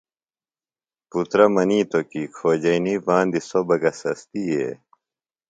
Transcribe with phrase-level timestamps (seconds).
[1.09, 4.67] پُترہ منِیتوۡ کی کھوجئینی باندی سوۡ بہ گہ سستیئے؟